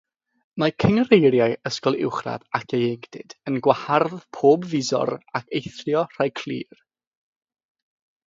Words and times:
Mae 0.61 0.71
cynghreiriau 0.83 1.51
ysgol 1.69 1.97
uwchradd 2.07 2.47
ac 2.59 2.73
ieuenctid 2.77 3.35
yn 3.51 3.59
gwahardd 3.67 4.15
pob 4.39 4.65
fisor 4.73 5.13
ac 5.41 5.55
eithrio 5.61 6.03
rhai 6.15 6.29
clir. 6.43 6.81